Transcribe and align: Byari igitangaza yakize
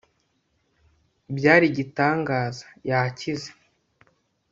Byari 1.37 1.65
igitangaza 1.71 2.65
yakize 2.89 3.51